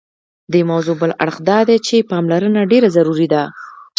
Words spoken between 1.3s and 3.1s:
دادی چې پاملرنه ډېره